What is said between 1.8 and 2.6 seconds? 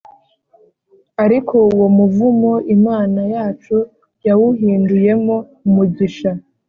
muvumo